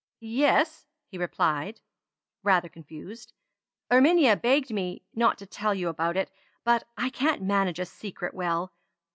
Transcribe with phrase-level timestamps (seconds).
[0.19, 1.83] "Yes," replied he,
[2.41, 3.33] rather confused.
[3.91, 6.31] "Erminia begged me not to tell you about it,
[6.63, 8.73] but I can't manage a secret well.